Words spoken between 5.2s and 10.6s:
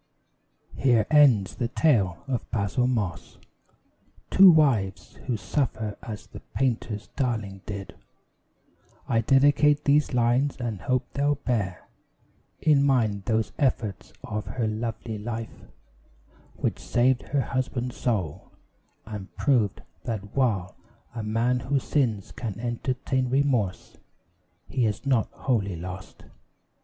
Who suffer as the Painter's darling did, I dedicate these lines;